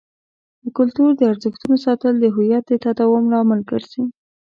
[0.63, 4.03] د کلتور د ارزښتونو ساتل د هویت د تداوم لامل ګرځي.